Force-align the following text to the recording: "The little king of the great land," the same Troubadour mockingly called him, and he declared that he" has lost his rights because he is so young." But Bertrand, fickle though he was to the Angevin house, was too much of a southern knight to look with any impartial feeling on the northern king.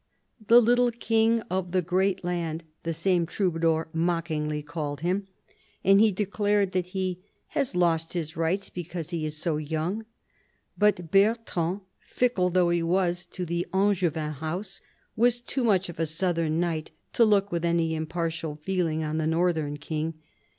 "The 0.47 0.61
little 0.63 0.89
king 0.89 1.41
of 1.41 1.73
the 1.73 1.83
great 1.83 2.25
land," 2.25 2.63
the 2.81 2.91
same 2.91 3.27
Troubadour 3.27 3.87
mockingly 3.93 4.63
called 4.63 5.01
him, 5.01 5.27
and 5.83 6.01
he 6.01 6.11
declared 6.11 6.71
that 6.71 6.87
he" 6.87 7.19
has 7.49 7.75
lost 7.75 8.13
his 8.13 8.35
rights 8.35 8.71
because 8.71 9.11
he 9.11 9.27
is 9.27 9.37
so 9.37 9.57
young." 9.57 10.07
But 10.75 11.11
Bertrand, 11.11 11.81
fickle 11.99 12.49
though 12.49 12.71
he 12.71 12.81
was 12.81 13.27
to 13.27 13.45
the 13.45 13.67
Angevin 13.75 14.31
house, 14.31 14.81
was 15.15 15.39
too 15.39 15.63
much 15.63 15.87
of 15.87 15.99
a 15.99 16.07
southern 16.07 16.59
knight 16.59 16.89
to 17.13 17.23
look 17.23 17.51
with 17.51 17.63
any 17.63 17.93
impartial 17.93 18.55
feeling 18.55 19.03
on 19.03 19.19
the 19.19 19.27
northern 19.27 19.77
king. 19.77 20.15